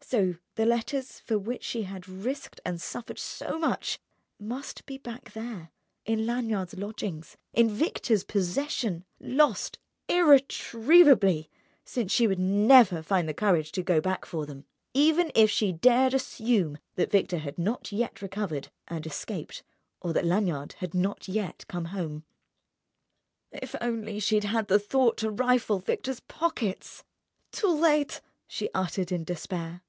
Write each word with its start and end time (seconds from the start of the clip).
So 0.00 0.36
the 0.54 0.64
letters 0.64 1.20
for 1.20 1.38
which 1.38 1.62
she 1.62 1.82
had 1.82 2.08
risked 2.08 2.62
and 2.64 2.80
suffered 2.80 3.18
so 3.18 3.58
much 3.58 3.98
must 4.40 4.86
be 4.86 4.96
back 4.96 5.32
there, 5.34 5.70
in 6.06 6.24
Lanyard's 6.24 6.72
lodgings, 6.78 7.36
in 7.52 7.68
Victor's 7.68 8.24
possession—lost 8.24 9.78
irretrievably, 10.08 11.50
since 11.84 12.10
she 12.10 12.26
would 12.26 12.38
never 12.38 13.02
find 13.02 13.28
the 13.28 13.34
courage 13.34 13.70
to 13.72 13.82
go 13.82 14.00
back 14.00 14.24
for 14.24 14.46
them, 14.46 14.64
even 14.94 15.30
if 15.34 15.50
she 15.50 15.72
dared 15.72 16.14
assume 16.14 16.78
that 16.94 17.10
Victor 17.10 17.36
had 17.40 17.58
not 17.58 17.92
yet 17.92 18.22
recovered 18.22 18.68
and 18.86 19.04
escaped 19.06 19.62
or 20.00 20.14
that 20.14 20.24
Lanyard 20.24 20.72
had 20.78 20.94
not 20.94 21.28
yet 21.28 21.66
come 21.68 21.84
home. 21.86 22.24
If 23.52 23.74
only 23.82 24.20
she 24.20 24.40
had 24.40 24.68
thought 24.68 25.18
to 25.18 25.30
rifle 25.30 25.80
Victor's 25.80 26.20
pockets... 26.20 27.04
"Too 27.52 27.68
late," 27.68 28.22
she 28.46 28.70
uttered 28.72 29.12
in 29.12 29.22
despair. 29.24 29.82